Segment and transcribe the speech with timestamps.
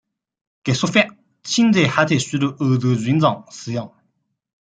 [0.63, 3.93] 该说法现在还在许多欧洲语言中使用。